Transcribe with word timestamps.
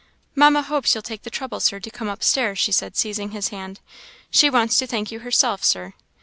"Mamma 0.33 0.63
hopes 0.63 0.95
you'll 0.95 1.03
take 1.03 1.21
the 1.21 1.29
trouble, 1.29 1.59
Sir, 1.59 1.79
to 1.79 1.91
come 1.91 2.09
up 2.09 2.23
stairs," 2.23 2.57
she 2.57 2.71
said, 2.71 2.97
seizing 2.97 3.29
his 3.29 3.49
hand; 3.49 3.79
"she 4.31 4.49
wants 4.49 4.75
to 4.79 4.87
thank 4.87 5.11
you 5.11 5.19
herself, 5.19 5.63
Sir." 5.63 5.93